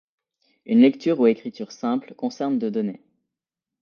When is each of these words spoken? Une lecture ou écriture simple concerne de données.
Une 0.65 0.79
lecture 0.81 1.19
ou 1.19 1.27
écriture 1.27 1.71
simple 1.71 2.15
concerne 2.15 2.57
de 2.57 2.71
données. 2.71 3.03